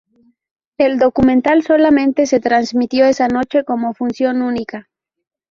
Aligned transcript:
El 0.79 0.97
documental 0.97 1.61
solamente 1.61 2.25
se 2.25 2.39
transmitió 2.39 3.05
esa 3.05 3.27
noche 3.27 3.63
como 3.63 3.93
función 3.93 4.41
única. 4.41 4.89